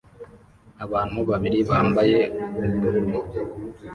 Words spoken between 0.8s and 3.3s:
Abantu babiri bambaye ubururu